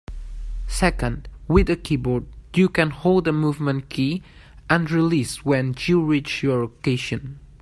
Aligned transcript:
Second, 0.67 1.29
with 1.47 1.69
a 1.69 1.75
keyboard 1.75 2.25
you 2.55 2.69
can 2.69 2.89
hold 2.89 3.27
a 3.27 3.31
movement 3.31 3.87
key 3.89 4.23
and 4.67 4.89
release 4.89 5.45
when 5.45 5.75
you 5.85 6.03
reach 6.03 6.41
your 6.41 6.59
location. 6.61 7.39